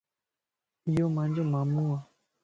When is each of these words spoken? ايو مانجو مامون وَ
ايو 0.87 1.05
مانجو 1.15 1.43
مامون 1.53 1.85
وَ 1.87 1.93